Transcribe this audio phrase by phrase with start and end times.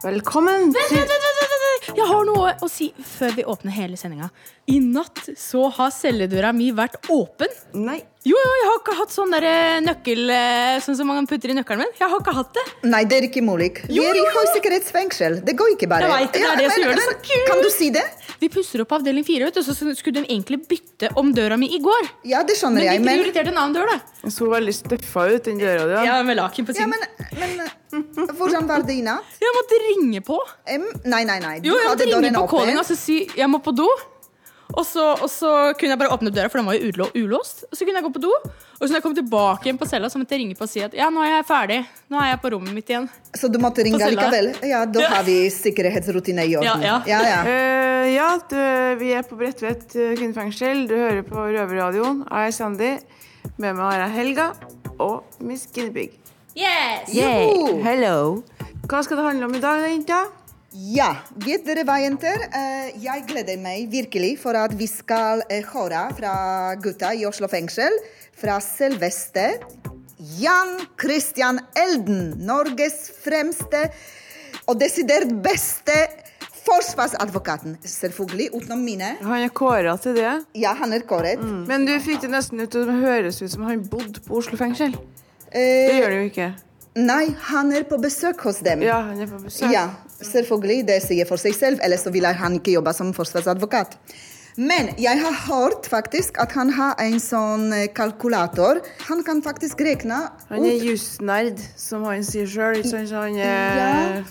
[0.00, 1.88] Velkommen Vent, til vent, vent, vent, vent, vent.
[1.98, 4.30] Jeg har noe å si før vi åpner hele sendinga.
[4.72, 7.52] I natt så har celledøra mi vært åpen.
[7.76, 7.98] Nei.
[8.24, 11.52] Jo, jo, jeg har ikke hatt sånn der eh, nøkkel eh, Sånn som man putter
[11.52, 11.92] i nøkkelen min.
[12.00, 12.64] Jeg har ikke hatt det.
[12.88, 13.70] Nei, det er ikke mulig.
[13.88, 15.38] Vi er i høysikkerhetsfengsel.
[15.44, 16.08] Det går ikke bare.
[16.08, 17.46] Jeg vet det, det er det som gjør det så kult.
[17.52, 18.06] Kan du si det?
[18.40, 21.68] Vi pusser opp avdeling fire, vet du, så skulle de egentlig bytte om døra mi
[21.76, 22.08] i går.
[22.30, 23.98] Ja, det skjønner Men jeg, de men prioriterte en annen dør, da.
[24.22, 25.98] Hun så veldig støffa ut, den døra di.
[26.08, 27.04] Ja, med laken på Ja, men,
[27.36, 29.36] men eh, hvordan var det i natt?
[29.44, 30.38] Jeg måtte ringe på.
[30.72, 31.58] Um, nei, nei, nei.
[31.60, 33.90] Du Jo, jeg måtte ringe på calling og altså, si jeg må på do.
[34.70, 36.90] Og så, og så kunne jeg bare åpne opp døra, for den var jo
[37.24, 37.64] ulåst.
[37.68, 38.30] Og så kunne jeg gå på do.
[38.30, 40.70] Og så når jeg kom tilbake igjen på cella, så måtte jeg ringe på og
[40.70, 41.80] si at ja, nå er jeg ferdig.
[42.12, 43.08] Nå er jeg på rommet mitt igjen.
[43.36, 44.52] Så du måtte ringe likevel?
[44.70, 46.86] Ja, da har vi sikkerhetsrutine i orden.
[46.86, 47.20] Ja, ja.
[47.26, 47.79] ja, ja.
[48.00, 48.56] Eh, ja, du,
[49.00, 50.86] vi er på Bredtvet eh, kvinnefengsel.
[50.88, 52.22] Du hører på Røverradioen.
[52.24, 52.90] Jeg er Sandy.
[53.60, 54.46] Med meg har jeg Helga
[55.00, 56.14] og Miss Guinevere.
[56.56, 57.10] Yes!
[57.12, 57.80] Jo.
[57.84, 58.14] Hello.
[58.88, 60.20] Hva skal det handle om i dag, da, jenta?
[60.70, 61.10] Ja,
[61.44, 62.46] vet dere hva, jenter?
[62.46, 66.34] Eh, jeg gleder meg virkelig for at vi skal høre fra
[66.80, 68.00] gutta i Oslo fengsel.
[68.40, 69.48] Fra selveste
[70.40, 72.38] Jan Christian Elden.
[72.48, 73.88] Norges fremste
[74.70, 76.00] og desidert beste
[76.70, 77.76] forsvarsadvokaten.
[77.84, 79.12] Selvfølgelig utenom mine.
[79.22, 80.32] Han er kåra til det.
[80.54, 81.42] Ja, han er kåret.
[81.68, 84.56] Men du fikk det nesten ut til å høres ut som han bodde på Oslo
[84.60, 84.96] fengsel.
[85.50, 86.48] Det Eh, gjør det jo ikke.
[86.96, 88.82] nei, han er på besøk hos dem.
[88.86, 89.72] Ja, han er på besøk.
[89.72, 89.88] Ja,
[90.22, 90.86] selvfølgelig.
[90.86, 91.80] Det sier for seg selv.
[91.82, 93.96] Ellers så ville han ikke jobbe som forsvarsadvokat.
[94.56, 98.80] Men jeg har hørt faktisk at han har en sånn eh, kalkulator.
[99.08, 100.18] Han kan faktisk regne
[100.50, 102.82] Han er ut jusnerd, som han sier sjøl.
[103.14, 104.22] Han Ja.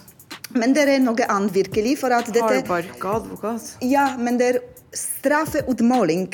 [0.56, 1.98] Men det er noe annet virkelig.
[2.02, 3.74] For at dette hardbarka advokat.
[3.86, 4.62] Ja, men det er
[4.98, 6.30] straffeutmåling.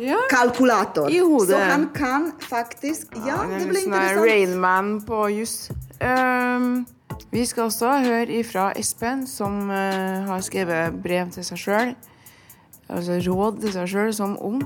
[0.00, 0.18] Ja.
[0.30, 1.10] Kalkulator.
[1.10, 1.56] I hodet.
[1.56, 4.26] Så han kan faktisk Ja, er det blir sånn interessant.
[4.26, 5.56] Rainman på juss.
[6.00, 6.86] Um,
[7.32, 11.92] vi skal også høre ifra Espen, som uh, har skrevet brev til seg sjøl.
[12.92, 14.64] Altså råd til seg sjøl som ung,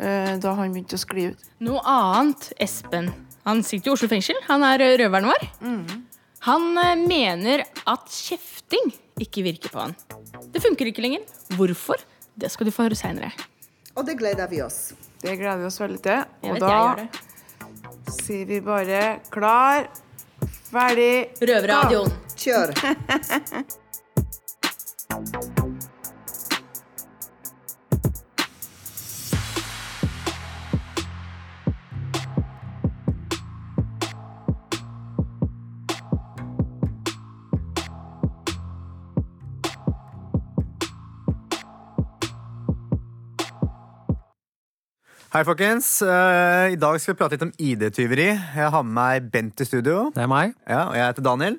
[0.00, 1.46] uh, da han begynte å skli ut.
[1.64, 3.12] Noe annet, Espen.
[3.44, 4.40] Han sitter i Oslo fengsel.
[4.48, 5.48] Han er røveren vår.
[6.44, 8.90] Han eh, mener at kjefting
[9.22, 9.94] ikke virker på han.
[10.52, 11.24] Det funker ikke lenger.
[11.56, 12.02] Hvorfor?
[12.36, 13.30] Det skal du få høre seinere.
[13.94, 14.92] Og det gleder vi oss.
[15.22, 16.24] Det gleder vi oss veldig til.
[16.50, 17.08] Og da
[18.18, 19.00] sier vi bare
[19.32, 19.88] klar,
[20.68, 22.12] ferdig Røverradioen.
[22.36, 22.74] Kjør.
[45.34, 45.88] Hei, folkens.
[45.98, 48.28] Eh, I dag skal vi prate litt om ID-tyveri.
[48.54, 50.12] Jeg har med meg Bent i studio.
[50.14, 50.52] Det er meg.
[50.62, 51.56] Ja, og jeg heter Daniel.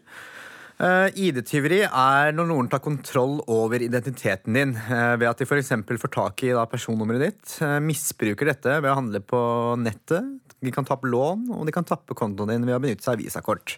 [0.80, 5.74] Eh, ID-tyveri er når noen tar kontroll over identiteten din eh, ved at de f.eks.
[5.92, 9.42] får tak i da, personnummeret ditt, misbruker dette ved å handle på
[9.84, 10.24] nettet.
[10.64, 13.26] De kan tappe lån, og de kan tappe kontoen din ved å benytte seg av
[13.26, 13.76] visakort.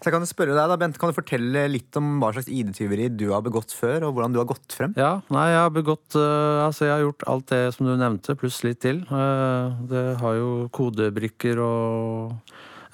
[0.00, 3.10] Så jeg kan spørre deg da, Bent, kan du fortelle litt om hva slags ID-tyveri
[3.12, 4.94] du har begått før, og hvordan du har gått frem?
[4.96, 8.36] Ja, nei, jeg har begått uh, Altså, jeg har gjort alt det som du nevnte,
[8.40, 9.02] pluss litt til.
[9.12, 12.32] Uh, det har jo kodebrikker og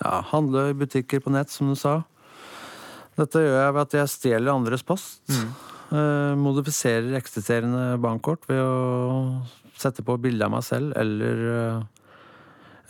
[0.03, 2.00] ja, handle i butikker på nett, som du sa.
[3.16, 5.22] Dette gjør jeg ved at jeg stjeler andres post.
[5.31, 9.47] eh, modifiserer eksisterende bankkort ved å
[9.78, 11.84] sette på bilde av meg selv, eller uh,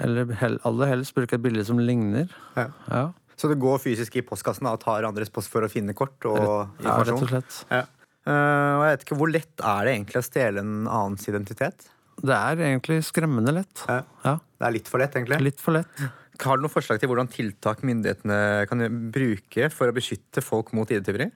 [0.02, 2.26] Eller hell, aller helst bruke et bilde som ligner.
[2.56, 2.66] Ja.
[2.90, 3.04] Ja,
[3.36, 6.80] Så du går fysisk i postkassen og tar andres post for å finne kort og
[6.84, 7.58] ja rett og slett.
[7.70, 7.82] Ja.
[8.26, 11.84] Uh, og jeg vet ikke, Hvor lett er det egentlig å stjele en annens identitet?
[12.16, 13.82] Det er egentlig skremmende lett.
[13.86, 14.00] Ja.
[14.24, 15.38] Ja, Det er litt for lett, egentlig.
[15.44, 16.00] litt for lett.
[16.42, 20.90] Har du noen forslag til hvordan tiltak myndighetene kan bruke for å beskytte folk mot
[20.90, 21.30] ID-tyveri?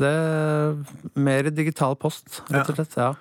[0.00, 0.74] Det er
[1.20, 2.96] mer digital post, rett og slett.
[2.96, 3.12] Ja.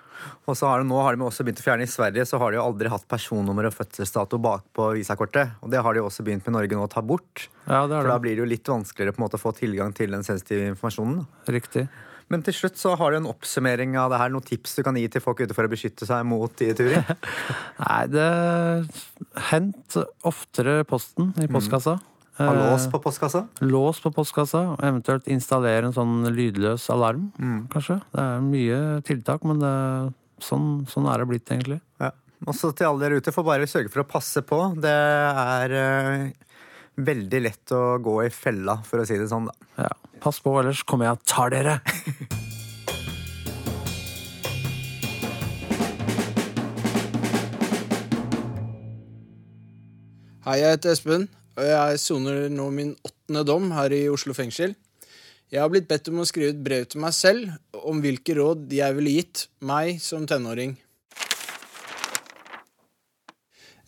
[0.48, 2.52] Og så har de, nå har de også begynt å fjerne I Sverige så har
[2.52, 5.56] de jo aldri hatt personnummer og fødselsdato bakpå visakortet.
[5.64, 7.48] Og det har de også begynt med Norge nå å ta bort.
[7.68, 9.44] ja, det er For er da blir det jo litt vanskeligere på en måte å
[9.44, 11.24] få tilgang til den sensitive informasjonen.
[11.52, 11.88] Riktig.
[12.34, 14.32] Men til slutt så har du en oppsummering av det her.
[14.34, 17.16] Noen tips du kan gi til folk ute for å beskytte seg mot de turene?
[17.84, 18.30] Nei, det
[19.52, 22.00] Hent oftere posten i postkassa.
[22.40, 23.46] Ha lås Eh, på postkassa?
[23.64, 24.64] lås på postkassa.
[24.84, 27.30] Eventuelt installere en sånn lydløs alarm,
[27.72, 28.02] kanskje.
[28.12, 29.72] Det er mye tiltak, men det,
[30.44, 31.80] sånn, sånn er det blitt, egentlig.
[32.04, 32.12] Ja.
[32.46, 34.60] Også til alle dere ute, får bare sørge for å passe på.
[34.84, 36.26] Det er eh,
[36.96, 39.50] veldig lett å gå i fella, for å si det sånn.
[39.80, 39.92] Ja.
[40.24, 41.80] Pass på, ellers kommer jeg og tar dere!
[50.46, 51.24] Hei, jeg heter Espen,
[51.58, 54.76] og jeg soner nå min åttende dom her i Oslo fengsel.
[55.50, 57.50] Jeg har blitt bedt om å skrive et brev til meg selv
[57.82, 60.76] om hvilke råd jeg ville gitt meg som tenåring.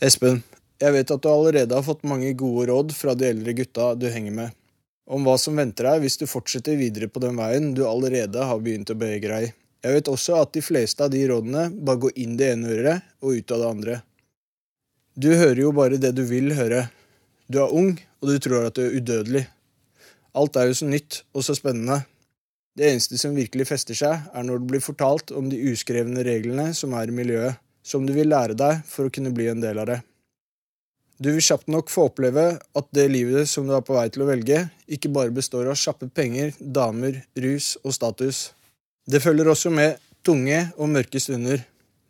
[0.01, 0.41] Espen,
[0.81, 4.07] jeg vet at du allerede har fått mange gode råd fra de eldre gutta du
[4.13, 4.57] henger med,
[5.09, 8.61] om hva som venter deg hvis du fortsetter videre på den veien du allerede har
[8.61, 9.53] begynt å bevege deg i.
[9.85, 13.09] Jeg vet også at de fleste av de rådene bare går inn det ene øret
[13.21, 13.97] og ut av det andre.
[15.17, 16.87] Du hører jo bare det du vil høre.
[17.49, 19.45] Du er ung, og du tror at du er udødelig.
[20.37, 22.03] Alt er jo så nytt og så spennende.
[22.77, 26.67] Det eneste som virkelig fester seg, er når det blir fortalt om de uskrevne reglene
[26.77, 29.81] som er i miljøet, som du vil lære deg for å kunne bli en del
[29.81, 30.01] av det.
[31.17, 32.43] Du vil kjapt nok få oppleve
[32.77, 35.79] at det livet som du er på vei til å velge, ikke bare består av
[35.79, 38.51] kjappe penger, damer, rus og status.
[39.09, 39.97] Det følger også med
[40.27, 41.63] tunge og mørke stunder,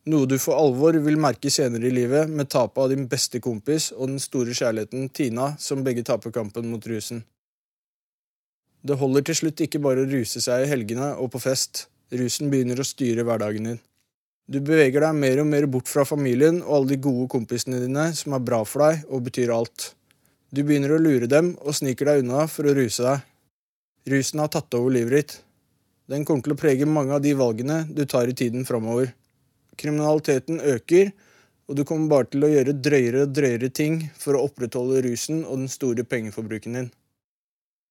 [0.07, 3.89] noe du for alvor vil merke senere i livet med tapet av din beste kompis
[3.95, 7.23] og den store kjærligheten Tina, som begge taper kampen mot rusen.
[8.83, 11.87] Det holder til slutt ikke bare å ruse seg i helgene og på fest.
[12.11, 13.79] Rusen begynner å styre hverdagen din.
[14.47, 18.05] Du beveger deg mer og mer bort fra familien og alle de gode kompisene dine
[18.15, 19.89] som er bra for deg og betyr alt.
[20.55, 23.25] Du begynner å lure dem og sniker deg unna for å ruse deg.
[24.07, 25.33] Rusen har tatt over livet ditt.
[26.07, 29.11] Den kommer til å prege mange av de valgene du tar i tiden framover.
[29.75, 31.11] Kriminaliteten øker,
[31.67, 35.43] og du kommer bare til å gjøre drøyere og drøyere ting for å opprettholde rusen
[35.43, 36.87] og den store pengeforbruken din.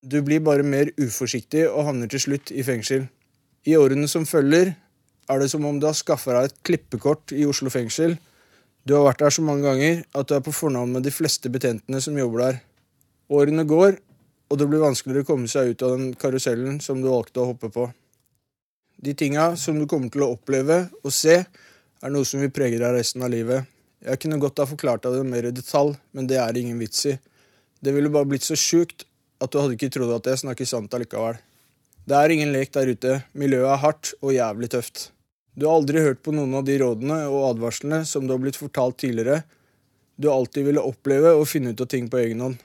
[0.00, 3.04] Du blir bare mer uforsiktig og havner til slutt i fengsel.
[3.68, 4.72] I årene som følger,
[5.30, 8.16] er det som om du har skaffa deg et klippekort i Oslo fengsel.
[8.86, 11.50] Du har vært der så mange ganger at du er på fornavn med de fleste
[11.52, 12.58] betjentene som jobber der.
[13.34, 13.96] Årene går,
[14.46, 17.48] og det blir vanskeligere å komme seg ut av den karusellen som du valgte å
[17.50, 17.88] hoppe på.
[19.02, 22.78] De tinga som du kommer til å oppleve og se, er noe som vil prege
[22.78, 23.66] deg resten av livet.
[24.06, 27.02] Jeg kunne godt ha forklart deg det mer i detalj, men det er ingen vits
[27.10, 27.16] i.
[27.82, 29.04] Det ville bare blitt så sjukt
[29.42, 31.40] at du hadde ikke trodd at jeg snakker sant allikevel.
[32.06, 33.18] Det er ingen lek der ute.
[33.34, 35.08] Miljøet er hardt og jævlig tøft.
[35.56, 38.58] Du har aldri hørt på noen av de rådene og advarslene som du har blitt
[38.60, 39.40] fortalt tidligere.
[40.20, 42.58] Du har alltid ville oppleve og finne ut av ting på egen hånd.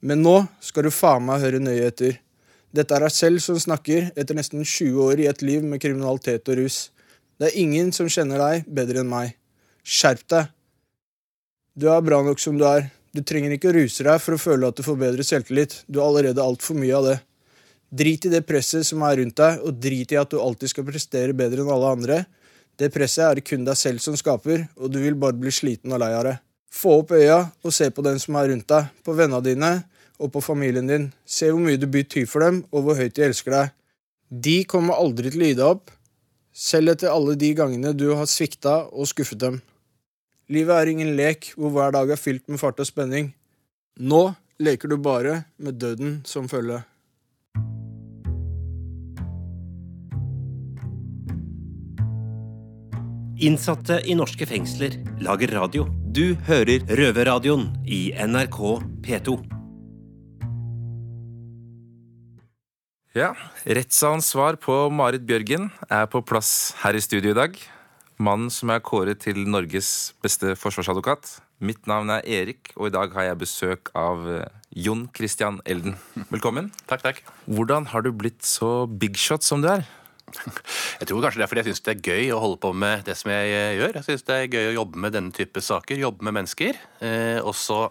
[0.00, 2.16] Men nå skal du faen meg høre nøye etter.
[2.72, 6.48] Dette er deg selv som snakker etter nesten 20 år i et liv med kriminalitet
[6.48, 6.78] og rus.
[7.36, 9.36] Det er ingen som kjenner deg bedre enn meg.
[9.84, 10.48] Skjerp deg.
[11.76, 12.88] Du er bra nok som du er.
[13.12, 15.82] Du trenger ikke å ruse deg for å føle at du får bedre selvtillit.
[15.84, 17.18] Du har allerede altfor mye av det.
[17.92, 20.86] Drit i det presset som er rundt deg, og drit i at du alltid skal
[20.86, 22.18] prestere bedre enn alle andre.
[22.80, 25.92] Det presset er det kun deg selv som skaper, og du vil bare bli sliten
[25.92, 26.36] og lei av det.
[26.72, 29.72] Få opp øya og se på den som er rundt deg, på vennene dine
[30.16, 31.10] og på familien din.
[31.28, 33.74] Se hvor mye du betyr for dem, og hvor høyt de elsker deg.
[34.32, 35.92] De kommer aldri til å gi deg opp,
[36.56, 39.60] selv etter alle de gangene du har svikta og skuffet dem.
[40.52, 43.34] Livet er ingen lek hvor hver dag er fylt med fart og spenning.
[44.00, 44.30] Nå
[44.62, 46.80] leker du bare med døden som følge.
[53.42, 55.88] Innsatte i norske fengsler lager radio.
[56.14, 58.58] Du hører Røverradioen i NRK
[59.02, 59.34] P2.
[63.18, 63.32] Ja,
[63.66, 67.58] Rettssalens svar på Marit Bjørgen er på plass her i studio i dag.
[68.22, 71.40] Mannen som er kåret til Norges beste forsvarsadvokat.
[71.58, 74.46] Mitt navn er Erik, og i dag har jeg besøk av eh,
[74.86, 75.98] Jon Christian Elden.
[76.30, 76.70] Velkommen.
[76.86, 77.24] Takk, takk.
[77.50, 79.82] Hvordan har du blitt så bigshot som du er?
[81.00, 83.06] Jeg tror kanskje det er fordi jeg syns det er gøy å holde på med
[83.06, 83.96] det som jeg eh, gjør.
[83.98, 86.78] Jeg syns det er gøy å jobbe med denne type saker, jobbe med mennesker.
[87.04, 87.84] Eh, og så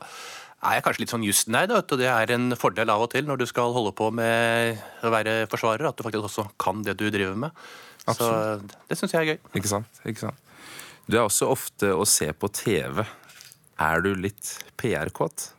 [0.61, 3.41] er jeg kanskje litt sånn justneid og det er en fordel av og til når
[3.41, 7.07] du skal holde på med å være forsvarer, at du faktisk også kan det du
[7.09, 7.63] driver med.
[8.05, 8.69] Absolutt.
[8.69, 9.41] Så det syns jeg er gøy.
[9.57, 10.03] Ikke sant?
[10.05, 10.47] Ikke sant?
[11.07, 13.01] Du er også ofte å se på TV.
[13.81, 15.49] Er du litt PR-kåt?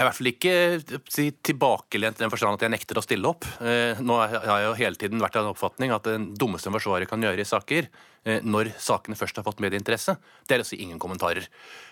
[0.00, 3.02] Jeg er i hvert fall ikke si, tilbakelent i den forstand at jeg nekter å
[3.04, 3.44] stille opp.
[3.60, 6.76] Eh, nå har jeg jo hele tiden vært av den oppfatning at det dummeste en
[6.78, 7.90] forsvarer kan gjøre i saker,
[8.24, 10.14] eh, når sakene først har fått medieinteresse,
[10.48, 11.50] det er å si ingen kommentarer.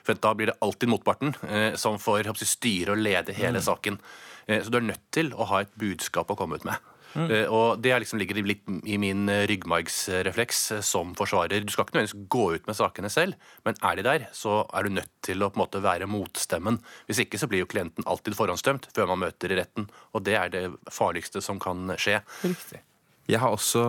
[0.08, 4.00] For da blir det alltid motparten eh, som får styre og lede hele saken.
[4.48, 6.80] Eh, så du er nødt til å ha et budskap å komme ut med.
[7.16, 11.64] Eh, Og det er liksom ligger litt i min eh, ryggmargsrefleks eh, som forsvarer.
[11.64, 14.84] Du skal ikke nødvendigvis gå ut med sakene selv, men er de der, så er
[14.84, 16.80] du nødt til å på en måte være motstemmen.
[17.08, 19.88] Hvis ikke så blir jo klienten alltid forhåndsdømt før man møter i retten.
[20.12, 22.20] Og det er det farligste som kan skje.
[22.44, 22.82] Riktig.
[23.28, 23.84] Jeg har også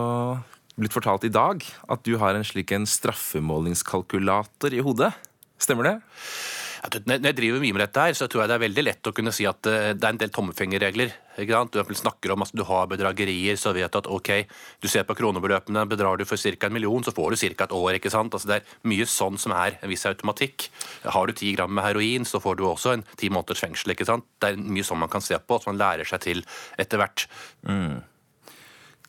[0.80, 5.12] blitt fortalt i dag at du har en slik en straffemålingskalkulator i hodet.
[5.60, 5.96] Stemmer det?
[6.80, 9.12] Når jeg driver mye med dette, her, så tror jeg det er veldig lett å
[9.12, 11.10] kunne si at eh, det er en del tommefingerregler.
[11.42, 11.58] ikke?
[11.74, 14.30] Du snakker om at du har bedragerier, så vet du at ok,
[14.80, 16.70] du ser på kronebeløpene, bedrar du for ca.
[16.70, 17.66] en million, så får du ca.
[17.66, 17.98] et år.
[17.98, 18.32] ikke sant?
[18.32, 20.70] Altså Det er mye sånn som er en viss automatikk.
[21.04, 23.92] Har du ti gram med heroin, så får du også en ti måneders fengsel.
[23.92, 24.24] ikke sant?
[24.40, 26.44] Det er mye sånn man kan se på, som man lærer seg til
[26.80, 27.28] etter hvert.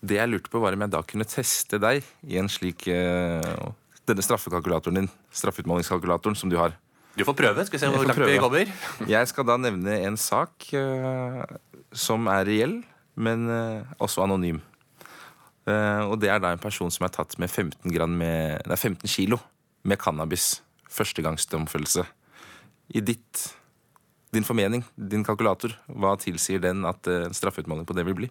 [0.02, 3.70] Det jeg lurte på, var om jeg da kunne teste deg i en slik uh,
[4.10, 6.74] Denne straffekalkulatoren din, straffeutmålingskalkulatoren, som du har.
[7.18, 7.66] Du får prøve.
[7.68, 8.72] Skal vi se hvor langt vi kommer.
[9.10, 11.44] Jeg skal da nevne en sak uh,
[11.92, 12.78] som er reell,
[13.20, 14.62] men uh, også anonym.
[15.68, 18.78] Uh, og det er da en person som er tatt med 15, gram med, nei,
[18.80, 19.42] 15 kilo
[19.84, 20.62] med cannabis.
[20.92, 22.06] Førstegangsdomfellelse.
[22.96, 23.44] I ditt,
[24.32, 28.30] din formening, din kalkulator, hva tilsier den at eh, en straffeutmåling på det vil bli?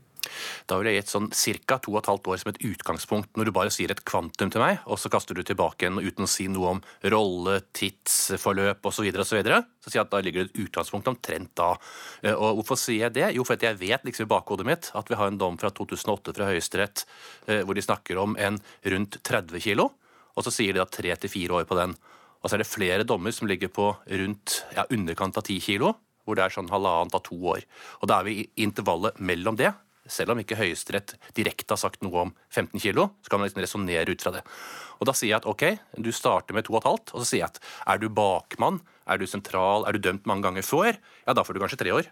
[0.69, 1.29] Da vil jeg gitt sånn
[1.69, 1.77] ca.
[1.81, 4.63] to og et halvt år som et utgangspunkt, når du bare sier et kvantum til
[4.63, 8.97] meg, og så kaster du tilbake igjen uten å si noe om rolle, tidsforløp osv.,
[9.01, 11.75] så, videre, og så, sier jeg at da ligger det et utgangspunkt omtrent da.
[12.25, 13.29] Eh, Og hvorfor sier jeg det?
[13.37, 16.37] Jo, for jeg vet liksom i bakhodet mitt at vi har en dom fra 2008
[16.37, 17.05] fra Høyesterett
[17.47, 18.57] eh, hvor de snakker om en
[18.89, 19.91] rundt 30 kilo,
[20.33, 21.93] og så sier de da tre til fire år på den.
[22.41, 25.95] Og så er det flere dommer som ligger på rundt ja, underkant av 10 kilo,
[26.25, 27.65] hvor det er sånn halvannet av to år.
[28.01, 29.73] Og da er vi i intervallet mellom det.
[30.11, 33.63] Selv om ikke Høyesterett direkte har sagt noe om 15 kilo, så kan man liksom
[33.63, 34.43] resonnere ut fra det.
[35.01, 35.65] Og Da sier jeg at ok,
[36.01, 37.61] du starter med 2,5, og så sier jeg at
[37.93, 41.57] er du bakmann, er du sentral, er du dømt mange ganger før, ja da får
[41.57, 42.11] du kanskje tre år.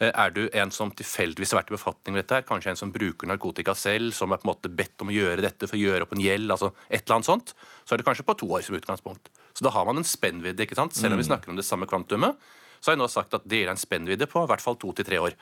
[0.00, 2.80] Eh, Er du en som tilfeldigvis har vært i befatning med dette, her, kanskje en
[2.80, 5.76] som bruker narkotika selv, som er på en måte bedt om å gjøre dette for
[5.76, 7.52] å gjøre opp en gjeld, altså et eller annet sånt,
[7.84, 9.28] så er det kanskje på to år som utgangspunkt.
[9.60, 10.94] Så da har man en spennvidde, ikke sant?
[10.96, 12.38] Selv om vi snakker om det samme kvantumet,
[12.80, 14.78] så har jeg nå sagt at det gir deg en spennvidde på i hvert fall
[14.80, 15.34] to til tre år.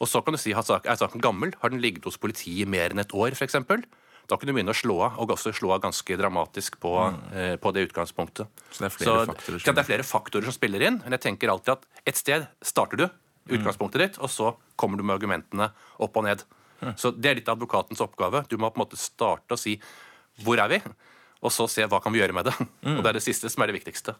[0.00, 1.52] Og så kan du si, er saken gammel?
[1.60, 3.60] Har den ligget hos politiet i mer enn et år, f.eks.?
[4.30, 6.94] Da kan du begynne å slå av, og også slå av ganske dramatisk på,
[7.36, 8.48] eh, på det utgangspunktet.
[8.72, 11.52] Så det er flere faktorer det er flere faktorer som spiller inn, men jeg tenker
[11.52, 13.06] alltid at et sted starter du,
[13.52, 15.68] utgangspunktet ditt, og så kommer du med argumentene
[16.00, 16.46] opp og ned.
[16.96, 18.46] Så det er litt advokatens oppgave.
[18.48, 19.76] Du må på en måte starte og si
[20.42, 20.80] hvor er vi?
[21.42, 22.52] Og så se hva kan vi gjøre med det.
[22.94, 24.14] Og det er det siste som er det viktigste.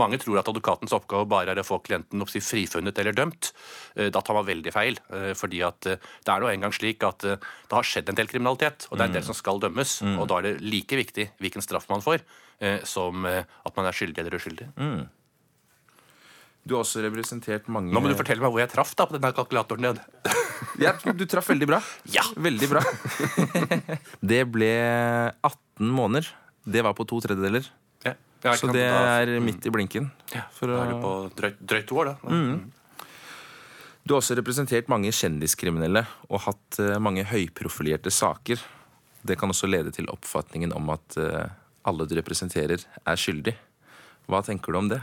[0.00, 3.50] Mange tror at advokatens oppgave bare er å få klienten opp si frifunnet eller dømt.
[3.94, 4.96] Eh, Da tar man veldig feil.
[5.12, 7.36] eh, Fordi at eh, det er nå engang slik at det
[7.76, 9.98] har skjedd en del kriminalitet, og det er en del som skal dømmes.
[10.16, 12.24] Og da er det like viktig hvilken straff man får,
[12.88, 14.70] som at man er skyldig eller uskyldig.
[16.66, 19.14] Du har også representert mange Nå må du fortelle meg hvor jeg traff da på
[19.14, 20.00] denne kalkulatoren din.
[20.80, 21.78] Ja, du traff veldig bra.
[22.10, 22.24] Ja.
[22.36, 22.80] Veldig bra.
[24.32, 24.72] det ble
[25.44, 26.26] 18 måneder.
[26.66, 27.66] Det var på to tredjedeler.
[28.04, 28.14] Ja.
[28.44, 30.10] Ja, Så det er midt i blinken.
[30.34, 32.34] Ja, For Da er du på drøyt, drøyt år, da.
[34.06, 38.60] Du har også representert mange kjendiskriminelle og hatt eh, mange høyprofilerte saker.
[39.26, 41.48] Det kan også lede til oppfatningen om at eh,
[41.86, 43.56] alle du representerer, er skyldig.
[44.30, 45.00] Hva tenker du om det?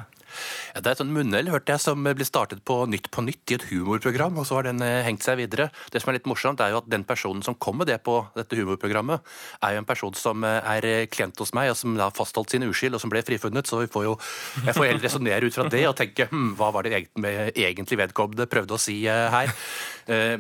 [0.74, 3.54] Ja, det er et sånn munnhell, hørte jeg, som ble startet på Nytt på Nytt
[3.54, 5.70] i et humorprogram, og så har den eh, hengt seg videre.
[5.94, 8.20] Det som er litt morsomt, er jo at den personen som kom med det på
[8.38, 9.24] dette humorprogrammet,
[9.64, 12.56] er jo en person som eh, er eh, klient hos meg, og som har fastholdt
[12.56, 14.16] sin uskyld, og som ble frifunnet, så vi får jo,
[14.64, 18.50] jeg får heller resonnere ut fra det og tenke hm, hva var det egentlig, vedkommende
[18.50, 19.52] prøvde å si her?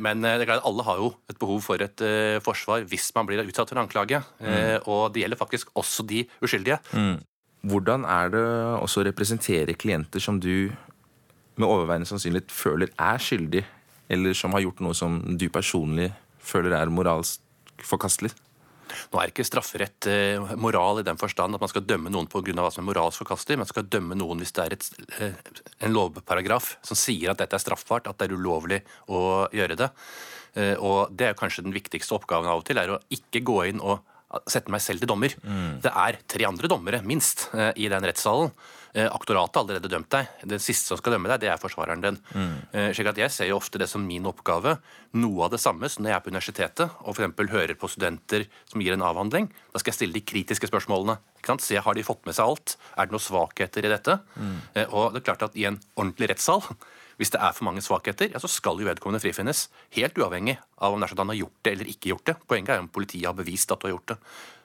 [0.03, 2.03] Men det er klart alle har jo et behov for et
[2.43, 4.89] forsvar hvis man blir utsatt for en anklage, mm.
[4.91, 6.79] og det gjelder faktisk også de uskyldige.
[7.63, 8.43] Hvordan er det
[8.83, 10.73] også å representere klienter som du
[11.55, 13.63] med overveiende sannsynlighet føler er skyldig,
[14.11, 16.09] eller som har gjort noe som du personlig
[16.43, 17.39] føler er moralsk
[17.87, 18.33] forkastelig?
[19.13, 22.65] Nå er ikke strafferett eh, moral i den forstand at man skal dømme noen av
[22.65, 25.51] hva som er moralsk forkastelig, men man skal dømme noen hvis det er et, eh,
[25.87, 29.89] en lovparagraf som sier at dette er straffbart, at det er ulovlig å gjøre det.
[30.59, 33.61] Eh, og det er kanskje den viktigste oppgaven av og til, er å ikke gå
[33.71, 34.03] inn og
[34.49, 35.33] sette meg selv til dommer.
[35.83, 38.51] Det er tre andre dommere, minst, eh, i den rettssalen.
[38.93, 40.27] Eh, Aktoratet har allerede dømt deg.
[40.45, 42.19] Den siste som skal dømme deg, det er forsvareren din.
[42.33, 42.93] Mm.
[42.93, 44.77] slik at Jeg ser jo ofte det som min oppgave.
[45.13, 47.89] Noe av det samme som når jeg er på universitetet og for eksempel hører på
[47.89, 49.49] studenter som gir en avhandling.
[49.73, 51.17] Da skal jeg stille de kritiske spørsmålene.
[51.59, 52.77] Se, Har de fått med seg alt?
[52.97, 54.19] Er det noen svakheter i dette?
[54.37, 54.59] Mm.
[54.93, 56.61] Og det er klart at I en ordentlig rettssal
[57.19, 59.67] hvis det er for mange svakheter, ja, så skal jo vedkommende frifinnes.
[59.97, 62.25] Helt uavhengig av om det er sånn at han har gjort det eller ikke gjort
[62.31, 62.35] det.
[62.49, 64.17] Poenget er om politiet har bevist at du har gjort det.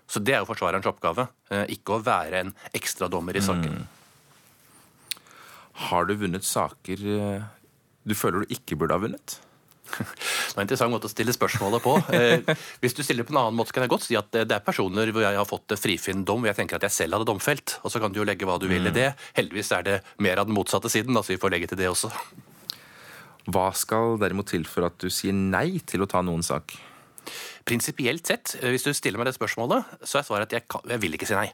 [0.08, 1.28] Så det er jo forsvarerens oppgave.
[1.50, 3.82] eh, Ikke å være en ekstradommer i saken.
[5.88, 7.42] Har du vunnet saker eh,
[8.08, 9.38] du føler du ikke burde ha vunnet?
[9.98, 11.94] Det var en interessant måte å stille spørsmålet på.
[12.14, 12.50] Eh,
[12.82, 15.12] hvis du stiller på en annen måte, kan jeg godt si at det er personer
[15.14, 17.78] hvor jeg har fått frifinn dom hvor jeg tenker at jeg selv hadde domfelt.
[17.82, 19.12] Og så kan du jo legge hva du vil i det.
[19.38, 22.12] Heldigvis er det mer av den motsatte siden, altså vi får legge til det også.
[23.48, 26.74] Hva skal derimot til for at du sier nei til å ta noen sak?
[27.68, 30.84] Prinsipielt sett, eh, hvis du stiller meg det spørsmålet, så er svaret at jeg, kan,
[30.88, 31.48] jeg vil ikke si nei.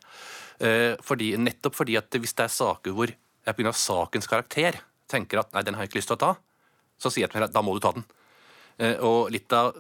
[0.62, 3.72] Eh, Fordi, nettopp fordi at hvis det er saker hvor jeg pga.
[3.74, 4.78] sakens karakter
[5.10, 6.34] tenker at nei, den har jeg ikke lyst til å ta,
[6.98, 8.06] så sier jeg til meg at da må du ta den.
[8.78, 9.74] Eh, Og litt av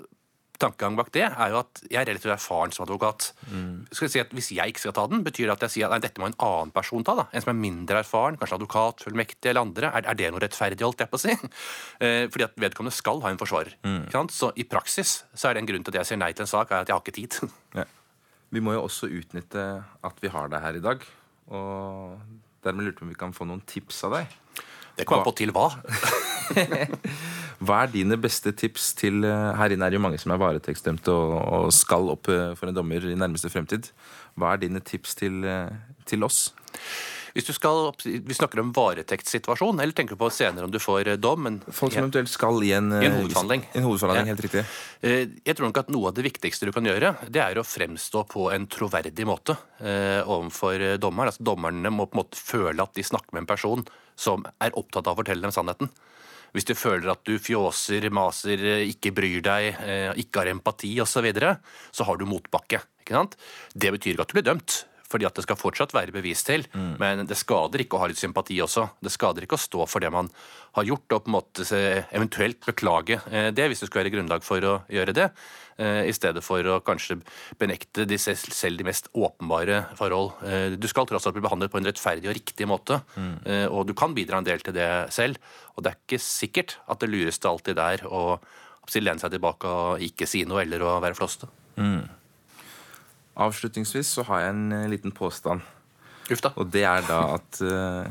[0.54, 3.32] tankegangen bak det er jo at jeg er relativt erfaren som advokat.
[3.90, 5.86] Skal jeg si at Hvis jeg ikke skal ta den, betyr det at jeg sier
[5.88, 7.16] at nei, dette må en annen person ta.
[7.18, 7.24] da.
[7.34, 9.90] En som er mindre erfaren, kanskje advokat, fullmektig eller andre.
[9.90, 11.34] Er, er det noe rettferdig, holdt jeg på å si?
[12.04, 13.74] Eh, fordi at vedkommende skal ha en forsvarer.
[14.14, 14.30] Sant?
[14.34, 16.52] Så i praksis så er det en grunn til at jeg sier nei til en
[16.54, 17.50] sak, er at jeg har ikke tid.
[17.82, 17.84] Ja.
[18.54, 19.62] Vi må jo også utnytte
[20.06, 21.02] at vi har deg her i dag.
[21.50, 22.14] Og
[22.62, 24.36] dermed lurte vi om vi kan få noen tips av deg.
[24.94, 25.66] Det kommer an på til hva.
[27.64, 30.40] Hva er dine beste tips til eh, Her inne er det jo mange som er
[30.42, 33.90] varetektsdømte og, og skal opp eh, for en dommer i nærmeste fremtid.
[34.38, 35.74] Hva er dine tips til, eh,
[36.08, 36.48] til oss?
[37.34, 41.16] Hvis du skal, Vi snakker om varetektssituasjon, eller tenker du på senere om du får
[41.18, 41.40] dom?
[41.42, 43.64] Men Folk som eventuelt skal i en, I en hovedforhandling.
[43.74, 44.34] En hovedforhandling, Ja.
[44.36, 44.62] helt riktig.
[45.42, 48.22] Jeg tror nok at Noe av det viktigste du kan gjøre, det er å fremstå
[48.30, 51.32] på en troverdig måte eh, overfor dommeren.
[51.32, 53.82] Altså Dommerne må på en måte føle at de snakker med en person
[54.14, 55.90] som er opptatt av å fortelle dem sannheten.
[56.54, 61.16] Hvis du føler at du fjåser, maser, ikke bryr deg, eh, ikke har empati osv.,
[61.16, 61.56] så, videre,
[61.90, 62.82] så har du motbakke.
[63.04, 64.84] Det betyr ikke at du blir dømt.
[65.14, 66.64] Fordi at det skal fortsatt være bevis til,
[66.98, 68.88] men det skader ikke å ha litt sympati også.
[68.98, 70.26] Det skader ikke å stå for det man
[70.74, 71.66] har gjort, og på en måte
[72.14, 75.28] eventuelt beklage eh, det, hvis det skulle være grunnlag for å gjøre det,
[75.78, 77.20] eh, i stedet for å kanskje
[77.60, 80.34] benekte de selv de mest åpenbare forhold.
[80.42, 83.70] Eh, Du skal tross alt bli behandlet på en rettferdig og riktig måte, mm.
[83.70, 85.38] og du kan bidra en del til det selv.
[85.76, 88.40] Og det er ikke sikkert at det lureste alltid er å
[88.98, 91.48] lene seg tilbake og ikke si noe eller å være flåste.
[93.34, 95.64] Avslutningsvis så har jeg en eh, liten påstand.
[96.54, 98.06] Og det er da at uh,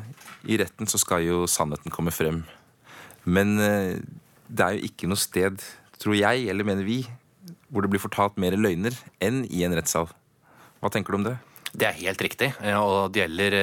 [0.46, 2.44] i retten så skal jo sannheten komme frem.
[3.25, 3.96] Men uh,
[4.46, 5.63] det er jo ikke noe sted,
[5.98, 7.00] tror jeg, eller mener vi,
[7.74, 10.12] hvor det blir fortalt mer løgner enn i en rettssal.
[10.84, 11.39] Hva tenker du om det?
[11.74, 13.56] Det er helt riktig, og det gjelder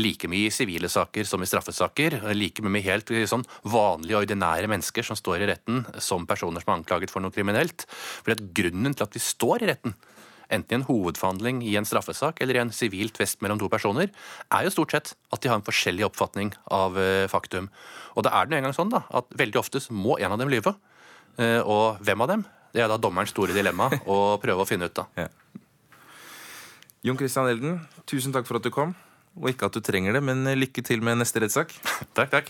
[0.00, 2.16] like mye i sivile saker som i straffesaker.
[2.22, 6.64] og Like mye med helt sånn vanlige, ordinære mennesker som står i retten som personer
[6.64, 7.84] som er anklaget for noe kriminelt.
[7.90, 9.92] For at Grunnen til at vi står i retten,
[10.50, 14.10] enten i en hovedforhandling i en straffesak eller i en sivil tvist mellom to personer,
[14.54, 17.68] er jo stort sett at de har en forskjellig oppfatning av eh, faktum.
[18.16, 20.74] Og da er det engang sånn da, at veldig ofte må en av dem lyve.
[21.38, 22.46] Eh, Og hvem av dem?
[22.74, 25.12] Det er da dommerens store dilemma å prøve å finne ut av.
[25.16, 25.28] Ja.
[27.06, 27.78] Jon Christian Elden,
[28.10, 28.96] tusen takk for at du kom.
[29.38, 31.70] Og ikke at du trenger det, men lykke til med neste rettssak.
[32.18, 32.48] Takk, takk.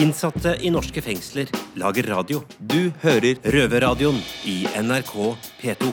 [0.00, 2.40] Innsatte i norske fengsler lager radio.
[2.58, 4.16] Du hører Røverradioen
[4.48, 5.12] i NRK
[5.60, 5.90] P2.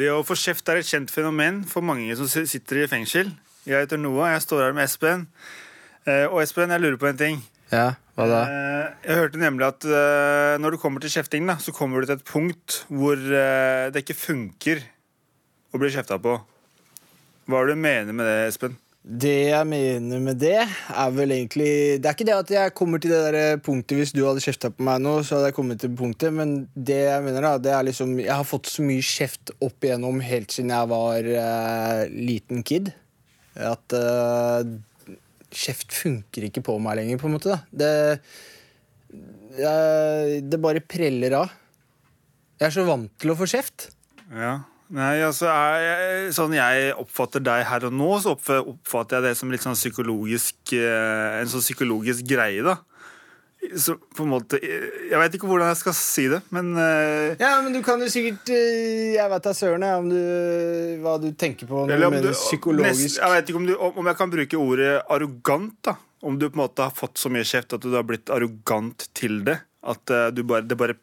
[0.00, 3.32] Det å få kjeft er et kjent fenomen for mange som sitter i fengsel.
[3.68, 5.26] Jeg heter Noah, jeg står her med Espen.
[6.08, 7.42] Eh, Og Espen, jeg lurer på en ting.
[7.70, 8.40] Ja, hva da?
[8.48, 12.16] Eh, Jeg hørte nemlig at eh, når du kommer til kjefting, så kommer du til
[12.16, 14.80] et punkt hvor det ikke funker
[15.74, 16.38] å bli kjefta på.
[17.50, 18.78] Hva er det du mener med det, Espen?
[19.00, 23.00] Det jeg mener med det, er vel egentlig Det er ikke det at jeg kommer
[23.00, 25.80] til det der punktet hvis du hadde kjefta på meg nå, så hadde jeg kommet
[25.80, 29.04] til punktet, men det jeg mener da, det er liksom Jeg har fått så mye
[29.04, 32.92] kjeft opp igjennom helt siden jeg var uh, liten kid,
[33.56, 34.68] at uh,
[35.48, 37.56] kjeft funker ikke på meg lenger, på en måte.
[37.56, 37.94] da Det,
[39.56, 41.56] uh, det bare preller av.
[42.60, 43.88] Jeg er så vant til å få kjeft.
[44.28, 44.58] Ja.
[44.96, 49.52] Nei, altså jeg, Sånn jeg oppfatter deg her og nå, så oppfatter jeg det som
[49.52, 52.80] litt sånn psykologisk eh, en sånn psykologisk greie, da.
[53.76, 57.58] Så på en måte Jeg vet ikke hvordan jeg skal si det, men uh, Ja,
[57.60, 60.20] men du kan jo sikkert eh, Jeg vet da søren om du,
[61.04, 63.04] hva du tenker på når du mener psykologisk.
[63.04, 65.76] nest, jeg vet ikke om, du, om jeg kan bruke ordet arrogant.
[65.84, 68.32] da Om du på en måte har fått så mye kjeft at du har blitt
[68.32, 69.60] arrogant til det.
[69.84, 70.96] At uh, du bare, det bare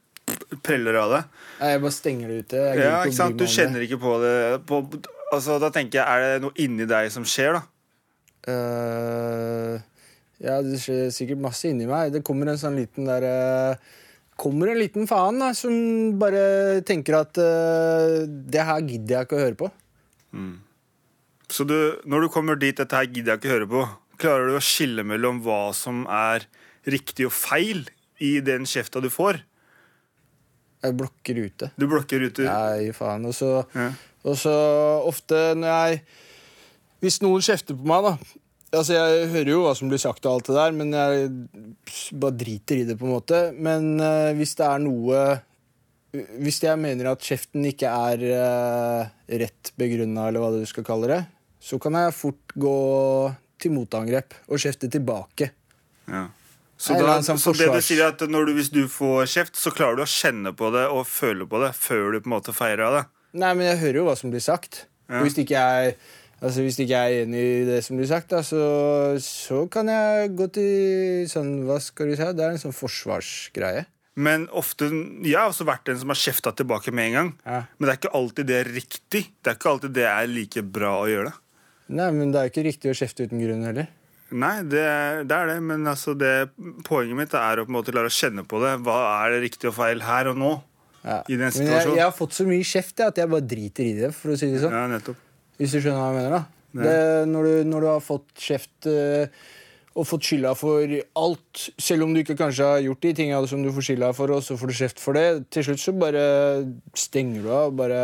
[0.64, 1.22] preller av det.
[1.60, 2.64] Nei, Jeg bare stenger det ute.
[2.80, 3.40] Ja, ikke sant?
[3.40, 4.36] Du kjenner ikke på det.
[4.70, 4.82] På,
[5.34, 7.64] altså, da tenker jeg, Er det noe inni deg som skjer, da?
[8.48, 9.78] Eh,
[10.46, 12.14] ja, det skjer sikkert masse inni meg.
[12.16, 13.96] Det kommer en sånn liten der uh,
[14.38, 15.74] Kommer en liten faen da, som
[16.22, 19.70] bare tenker at uh, det her gidder jeg ikke å høre på.
[21.50, 21.74] Så du,
[22.06, 23.84] når du kommer dit, dette her gidder jeg ikke å høre på,
[24.22, 26.46] klarer du å skille mellom hva som er
[26.86, 27.88] riktig og feil
[28.22, 29.42] i den kjefta du får?
[30.84, 31.72] Jeg blokker ute.
[31.80, 33.26] Du blokker ut Jeg gir faen.
[33.26, 33.92] Og så, Ja.
[34.24, 34.54] og så
[35.08, 36.02] ofte når jeg
[37.02, 38.18] Hvis noen kjefter på meg, da
[38.78, 41.30] Altså, Jeg hører jo hva som blir sagt, og alt det der, men jeg
[42.20, 42.98] bare driter i det.
[43.00, 43.40] på en måte.
[43.56, 45.22] Men uh, hvis det er noe
[46.44, 51.08] Hvis jeg mener at kjeften ikke er uh, rett begrunna, eller hva du skal kalle
[51.08, 51.22] det,
[51.64, 52.76] så kan jeg fort gå
[53.60, 55.50] til motangrep og kjefte tilbake.
[56.08, 56.28] Ja.
[56.78, 59.74] Så, da, sånn så det du sier er at du, hvis du får kjeft, så
[59.74, 62.54] klarer du å kjenne på det og føle på det før du på en måte
[62.54, 63.04] feirer av det?
[63.42, 64.86] Nei, men jeg hører jo hva som blir sagt.
[65.10, 65.24] Ja.
[65.26, 65.98] Hvis ikke jeg
[66.38, 68.60] Altså, Hvis ikke jeg er enig i det som blir sagt, da, så,
[69.24, 72.28] så kan jeg gå til sånn Hva skal du si?
[72.38, 73.88] Det er en sånn forsvarsgreie.
[74.18, 74.90] Men ofte,
[75.26, 77.34] Jeg har også vært den som har kjefta tilbake med en gang.
[77.46, 77.60] Ja.
[77.78, 79.24] Men det er ikke alltid det er riktig.
[79.42, 81.36] Det er ikke alltid det er like bra å gjøre det.
[81.98, 83.90] Nei, men det er jo ikke riktig å kjefte uten grunn heller.
[84.36, 84.84] Nei, det,
[85.30, 86.50] det er det, men altså det,
[86.88, 88.74] poenget mitt er å på en måte klare å kjenne på det.
[88.84, 90.56] Hva er det riktig og feil her og nå?
[91.08, 91.22] Ja.
[91.32, 91.94] I den situasjonen.
[91.94, 94.12] jeg, jeg har fått så mye kjeft jeg, at jeg bare driter i det.
[94.16, 94.76] for å si det sånn.
[94.76, 95.22] Ja, nettopp.
[95.58, 96.44] Hvis du skjønner hva jeg mener, da.
[96.78, 96.98] Det,
[97.32, 99.46] når, du, når du har fått kjeft øh,
[99.98, 103.64] og fått skylda for alt, selv om du ikke kanskje har gjort de tingene som
[103.64, 106.26] du får skylda for, og så får du kjeft for det, til slutt så bare
[106.98, 107.72] stenger du av.
[107.80, 108.02] Bare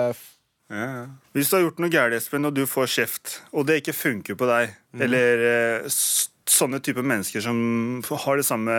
[0.73, 1.03] Ja, ja.
[1.35, 4.37] Hvis du har gjort noe gærent, Espen, og du får kjeft, og det ikke funker
[4.37, 5.03] på deg, mm.
[5.05, 5.97] eller eh,
[6.49, 7.57] sånne typer mennesker som
[8.25, 8.73] har de samme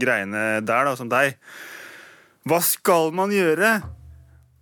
[0.00, 1.34] greiene der da, som deg,
[2.48, 3.74] hva skal man gjøre?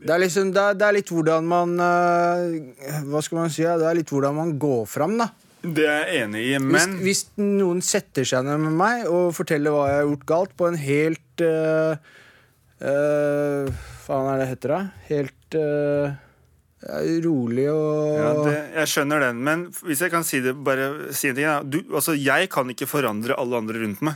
[0.00, 3.66] Det er, liksom, det, er, det er litt hvordan man eh, Hva skal man si?
[3.66, 5.28] Det er litt hvordan man går fram, da.
[5.60, 9.74] Det er jeg enig i, men hvis noen setter seg ned med meg og forteller
[9.74, 12.16] hva jeg har gjort galt, på en helt uh,
[12.80, 14.80] Hva faen er det heter, da?
[15.10, 16.14] Helt ja,
[16.80, 21.28] rolig og ja, det, Jeg skjønner den, men hvis jeg kan si det, bare si
[21.28, 21.62] en ting Ja.
[21.62, 24.14] du, altså, Jeg kan ikke forandre alle andre rundt meg.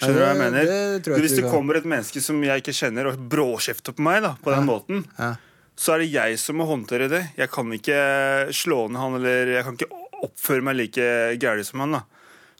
[0.00, 0.64] Skjønner du hva jeg Ja, det- mener?
[0.64, 4.00] det jeg Du, hvis det kommer et menneske som jeg ikke kjenner, og bråkjefter på
[4.02, 5.36] meg da, på den måten, Ja.
[5.76, 7.30] så er det jeg som må håndtere det.
[7.36, 11.80] Jeg kan ikke slå ned han, eller jeg kan ikke oppføre meg like gærent som
[11.80, 11.92] han.
[11.92, 12.02] da.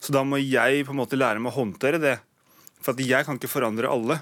[0.00, 2.20] Så da må jeg på en måte lære meg å håndtere det.
[2.82, 4.20] For jeg kan ikke forandre alle.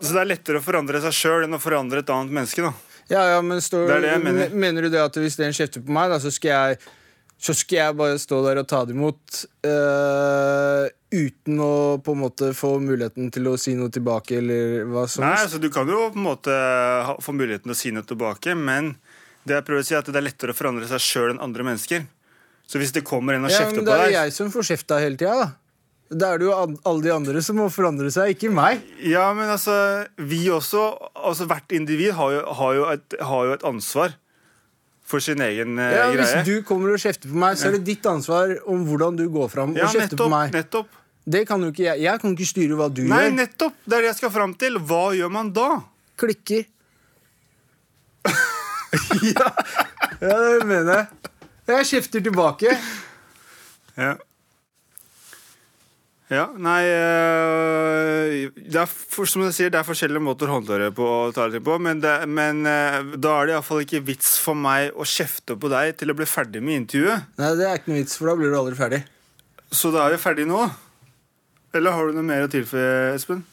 [0.00, 2.62] Så det er lettere å forandre seg sjøl enn å forandre et annet menneske.
[2.62, 2.72] da.
[3.12, 4.54] Ja, ja, men står, Det er det jeg mener.
[4.66, 6.78] Mener du det at hvis den kjefter på meg, da, så skal jeg
[7.36, 12.22] så skal jeg bare stå der og ta det imot eh, uten å på en
[12.22, 15.88] måte få muligheten til å si noe tilbake, eller hva som Nei, altså Du kan
[15.90, 16.56] jo på en måte
[17.24, 18.94] få muligheten til å si noe tilbake, men
[19.46, 21.44] det jeg prøver å si er at det er lettere å forandre seg sjøl enn
[21.44, 22.08] andre mennesker.
[22.66, 24.68] Så hvis det kommer en og Ja, kjefter men det er jo jeg som får
[24.72, 25.52] kjefta hele tida, da.
[26.06, 28.84] Da er det jo alle de andre som må forandre seg, ikke meg.
[29.02, 29.74] Ja, men altså,
[30.22, 30.84] vi også,
[31.18, 34.14] altså hvert individ har jo, har jo, et, har jo et ansvar
[35.06, 37.84] for sin egen ja, Ja, hvis du kommer og kjefter på meg, så er det
[37.88, 40.54] ditt ansvar om hvordan du går fram og ja, på nettopp, meg.
[40.54, 41.02] nettopp.
[41.26, 42.04] Det kan jo ikke jeg.
[42.06, 43.36] Jeg kan ikke styre hva du Nei, gjør.
[43.40, 43.78] nettopp!
[43.82, 44.78] Det er det jeg skal fram til.
[44.86, 45.68] Hva gjør man da?
[46.22, 46.68] Klikker.
[49.34, 49.48] ja,
[50.22, 51.32] ja, det mener jeg.
[51.66, 52.76] Jeg kjefter tilbake.
[53.98, 54.14] Ja.
[56.26, 58.88] Ja, nei øh, det er,
[59.30, 62.00] Som jeg sier, det er forskjellige måter å håndtere på, og ta det på men,
[62.02, 65.94] det, men øh, da er det iallfall ikke vits for meg å kjefte på deg
[66.00, 67.30] til å bli ferdig med intervjuet.
[67.38, 69.02] Nei, det er ikke noe vits, for da blir du aldri ferdig.
[69.70, 70.66] Så da er vi ferdige nå.
[71.76, 73.46] Eller har du noe mer å tilføye, Espen?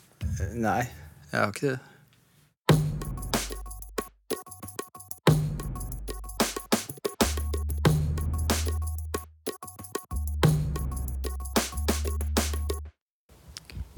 [0.57, 0.81] Nei,
[1.29, 1.79] jeg har ikke det.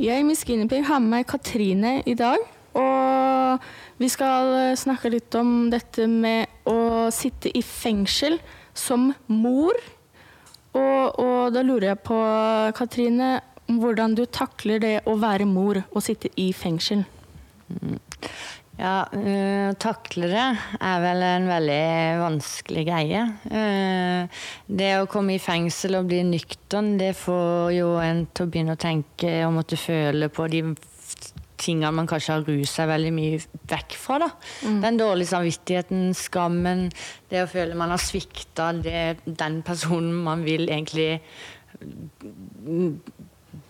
[0.06, 2.42] Jeg, Miss Guinevere, har med meg Katrine i dag.
[2.78, 3.64] Og
[3.98, 8.38] vi skal eh, snakke litt om dette med å sitte i fengsel
[8.78, 9.80] som mor.
[10.78, 12.20] Og, og da lurer jeg på,
[12.78, 13.32] Katrine,
[13.66, 17.02] hvordan du takler det å være mor og sitte i fengsel.
[18.76, 20.48] Ja, uh, takle det
[20.84, 21.84] er vel en veldig
[22.20, 23.22] vanskelig greie.
[23.48, 28.52] Uh, det å komme i fengsel og bli nøktern, det får jo en til å
[28.52, 30.66] begynne å tenke og måtte føle på de
[31.56, 33.40] tingene man kanskje har ruset seg veldig mye
[33.72, 34.18] vekk fra.
[34.26, 34.30] da.
[34.84, 36.90] Den dårlige samvittigheten, skammen,
[37.32, 41.22] det å føle man har svikta den personen man vil egentlig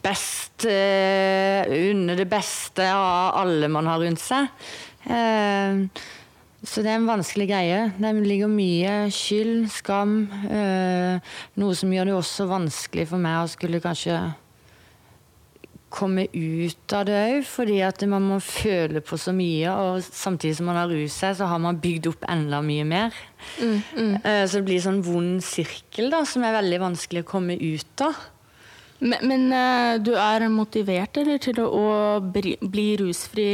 [0.05, 4.49] best uh, Unne det beste av alle man har rundt seg.
[5.05, 6.05] Eh,
[6.65, 7.81] så det er en vanskelig greie.
[7.97, 10.15] Det ligger mye skyld, skam.
[10.49, 11.19] eh,
[11.61, 14.17] noe som gjør det også vanskelig for meg å skulle kanskje
[15.95, 19.71] komme ut av det òg, fordi at man må føle på så mye.
[19.71, 23.15] Og samtidig som man har ruset seg, så har man bygd opp enda mye mer.
[23.61, 28.05] Eh, så det blir sånn vond sirkel da, som er veldig vanskelig å komme ut
[28.05, 28.17] av.
[28.99, 33.49] Men, men eh, du er motivert eller, til å, bli rusfri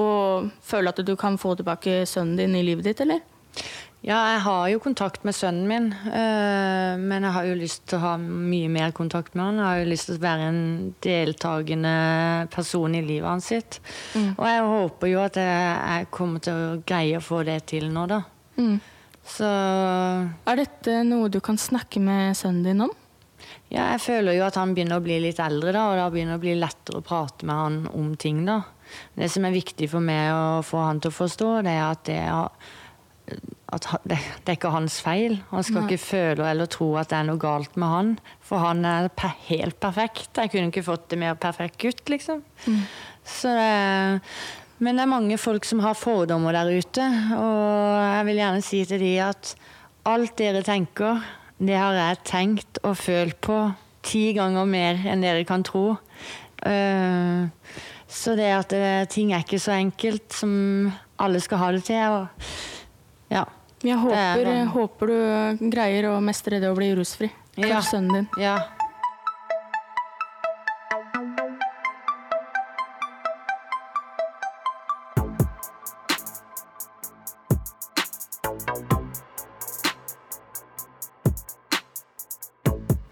[0.00, 3.22] og føle at du kan få tilbake sønnen din i livet ditt, eller?
[4.04, 7.96] Ja, jeg har jo kontakt med sønnen min, eh, men jeg har jo lyst til
[7.96, 9.60] å ha mye mer kontakt med han.
[9.62, 10.64] Jeg har jo lyst til å være en
[11.06, 11.94] deltakende
[12.52, 13.78] person i livet hans sitt.
[14.36, 17.88] Og jeg håper jo at jeg, jeg kommer til å greie å få det til
[17.94, 18.20] nå, da.
[18.60, 18.76] Mm.
[19.24, 22.92] Så Er dette noe du kan snakke med sønnen din om?
[23.72, 26.36] Ja, jeg føler jo at han begynner å bli litt eldre, da, og da begynner
[26.36, 28.44] det å bli lettere å prate med han om ting.
[28.44, 28.60] da.
[29.18, 32.02] Det som er viktig for meg å få han til å forstå, det er at
[32.08, 32.72] det er,
[33.74, 35.38] at det, det er ikke hans feil.
[35.52, 35.86] Han skal Nei.
[35.88, 38.12] ikke føle eller tro at det er noe galt med han,
[38.44, 40.32] for han er per, helt perfekt.
[40.36, 42.44] Jeg kunne ikke fått det mer perfekt gutt, liksom.
[43.24, 43.70] Så det,
[44.84, 47.06] men det er mange folk som har fordommer der ute,
[47.38, 49.54] og jeg vil gjerne si til de at
[50.10, 51.22] alt dere tenker,
[51.62, 53.58] det har jeg tenkt og følt på
[54.04, 55.94] ti ganger mer enn dere kan tro.
[56.64, 57.46] Eh,
[58.08, 61.96] så det at det, ting er ikke så enkelt som alle skal ha det til.
[62.20, 62.48] Og,
[63.30, 63.44] ja.
[63.84, 67.30] Jeg håper, Det er- håper du greier å mestre det å bli rusfri.
[67.54, 67.80] For Ja.
[67.80, 68.28] sønnen din.
[68.40, 68.58] Ja.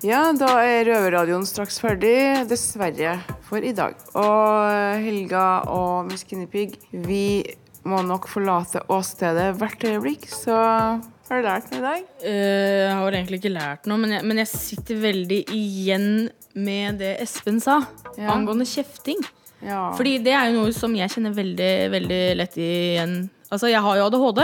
[0.03, 2.17] Ja, da er Røverradioen straks ferdig,
[2.51, 3.21] dessverre,
[3.53, 3.99] for i dag.
[4.17, 6.71] Og Helga og Miss Guinea
[7.05, 7.25] vi
[7.85, 12.07] må nok forlate åstedet hvert øyeblikk, så har du lært noe i dag?
[12.23, 16.09] Uh, jeg har egentlig ikke lært noe, men jeg, men jeg sitter veldig igjen
[16.55, 17.81] med det Espen sa
[18.17, 18.33] Ja.
[18.33, 19.21] angående kjefting.
[19.63, 19.91] Ja.
[19.97, 23.17] Fordi det er jo noe som jeg kjenner veldig, veldig lett igjen.
[23.53, 24.43] Altså, jeg har jo ADHD,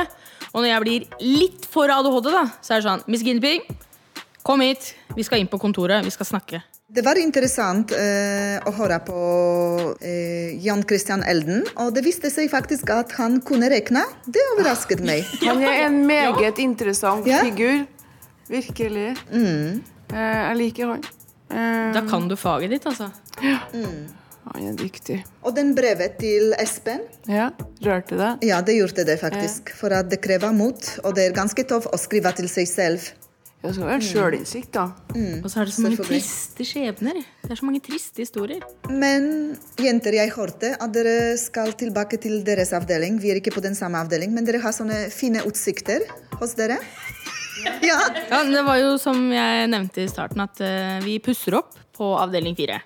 [0.53, 3.61] og når jeg blir litt for ADHD, da, så er det sånn Miss Guinea
[4.49, 4.95] kom hit.
[5.17, 6.05] Vi skal inn på kontoret.
[6.07, 6.63] Vi skal snakke.
[6.89, 9.17] Det var interessant eh, å høre på
[10.01, 14.07] eh, Jan Christian Elden, og det viste seg faktisk at han kunne regne.
[14.25, 15.27] Det overrasket meg.
[15.45, 17.43] Han er en meget interessant Ja.
[17.45, 17.83] figur.
[18.49, 19.11] Virkelig.
[19.29, 19.83] Mm.
[20.15, 21.05] Eh, jeg liker han.
[21.53, 23.11] Eh, Da kan du faget ditt, altså.
[24.49, 25.19] Han er dyktig.
[25.45, 27.51] Og den brevet til Espen Ja,
[27.85, 28.31] rørte det?
[28.49, 29.75] Ja, det gjorde det faktisk.
[29.77, 33.11] For at det krever mot, og det er ganske tøft å skrive til seg selv.
[33.59, 34.85] Ja, så en det sjølinnsikt, da.
[35.43, 37.17] Og så er det så mange triste skjebner.
[37.43, 38.63] Det er så mange triste historier.
[38.87, 43.19] Men jenter, jeg hørte at dere skal tilbake til deres avdeling.
[43.19, 46.07] Vi er ikke på den samme avdeling, men dere har sånne fine utsikter
[46.39, 46.79] hos dere.
[47.83, 47.97] Ja.
[48.31, 52.13] Ja, det var jo som jeg nevnte i starten, at eh, vi pusser opp på
[52.15, 52.77] avdeling fire.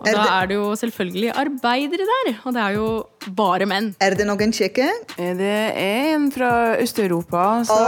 [0.00, 2.86] Og Er da er det jo selvfølgelig arbeidere der, og det er jo
[3.36, 3.88] bare menn.
[4.00, 4.86] Er det noen kjekke?
[5.18, 7.78] Eh, Det er en fra Øst-Europa, så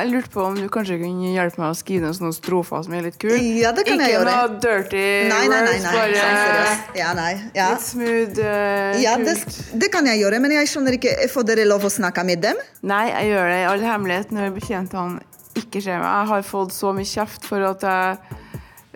[0.00, 2.94] jeg lurte på om du kanskje kunne hjelpe meg å skrive noen sånne strofer som
[2.98, 3.36] er litt kule.
[3.60, 4.34] Ja, det kan ikke jeg gjøre.
[4.34, 5.76] noe dirty Nei, nei, nei.
[5.76, 5.92] words, nei.
[5.92, 6.96] bare Sånn.
[6.98, 7.32] Ja, nei.
[7.54, 7.68] Ja.
[7.74, 9.36] litt smooth, Uh, Ja, det,
[9.78, 12.56] det kan jeg gjøre, men jeg skjønner ikke Får dere lov å snakke med dem?
[12.82, 15.20] Nei, jeg gjør det i all hemmelighet når betjentene
[15.58, 16.06] ikke ser meg.
[16.08, 18.37] Jeg har fått så mye kjeft for at jeg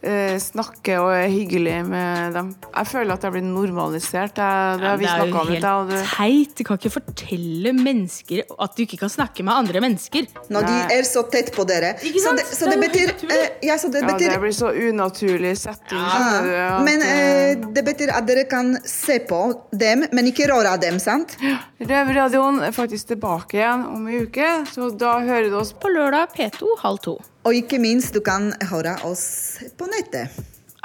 [0.03, 2.51] eh, snakker og er hyggelig med dem.
[2.73, 4.39] Jeg føler at jeg blir normalisert.
[4.39, 5.95] Jeg, det har vi det er jo om helt du.
[6.13, 6.55] teit.
[6.59, 10.27] Du kan ikke fortelle mennesker at du ikke kan snakke med andre mennesker.
[10.53, 11.95] Når de er så tett på dere.
[12.03, 14.57] Ikke Så det, så Det det betyr eh, Ja, så det Ja, betyr det blir
[14.57, 15.99] så unaturlig setting.
[15.99, 16.77] Ja.
[16.79, 20.77] Ah, Men eh, eh, det betyr at dere kan se på dem, men ikke røre
[20.83, 21.37] dem, sant?
[21.83, 26.35] Røverradioen er faktisk tilbake igjen om en uke, så da hører du oss På lørdag
[26.37, 27.17] P2 halv to.
[27.43, 30.31] Og ikke minst, du kan høre oss på nettet.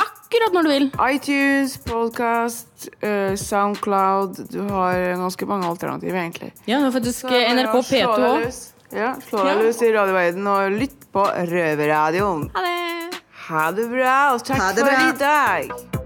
[0.02, 0.88] Akkurat når du vil.
[1.14, 6.52] iTunes, podcast, eh, Soundcloud Du har ganske mange alternativer, egentlig.
[6.68, 8.60] Ja, nå er faktisk Så eh, NRK å P2 deg òg.
[8.98, 12.50] Ja, slå deg løs i radioverden og lytt på Røverradioen.
[12.56, 13.22] Ha det.
[13.48, 16.06] Ha det bra, og takk Ha det for i dag.